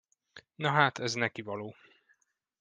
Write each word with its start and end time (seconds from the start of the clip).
Nahát, 0.55 0.99
ez 0.99 1.13
neki 1.13 1.41
való. 1.41 1.75